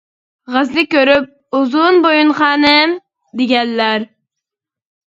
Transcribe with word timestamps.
غازنى 0.53 0.83
كۆرۈپ 0.95 1.27
‹‹ئۇزۇن 1.59 2.01
بويۇن 2.07 2.35
خانىم›› 2.41 2.99
دېگەنلەر. 3.43 4.11